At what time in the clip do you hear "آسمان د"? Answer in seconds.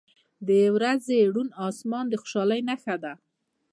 1.67-2.13